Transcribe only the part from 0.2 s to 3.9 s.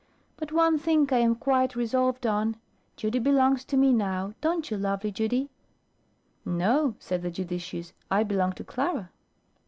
But one thing I am quite resolved on: Judy belongs to